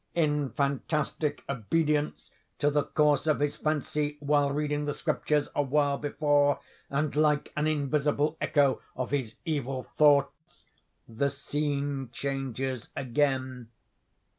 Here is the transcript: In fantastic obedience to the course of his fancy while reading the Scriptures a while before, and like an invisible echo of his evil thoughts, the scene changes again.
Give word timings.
In 0.15 0.49
fantastic 0.53 1.43
obedience 1.47 2.31
to 2.57 2.71
the 2.71 2.85
course 2.85 3.27
of 3.27 3.39
his 3.39 3.55
fancy 3.55 4.17
while 4.19 4.51
reading 4.51 4.85
the 4.85 4.95
Scriptures 4.95 5.49
a 5.55 5.61
while 5.61 5.99
before, 5.99 6.59
and 6.89 7.15
like 7.15 7.53
an 7.55 7.67
invisible 7.67 8.35
echo 8.41 8.81
of 8.95 9.11
his 9.11 9.35
evil 9.45 9.83
thoughts, 9.83 10.65
the 11.07 11.29
scene 11.29 12.09
changes 12.11 12.89
again. 12.95 13.69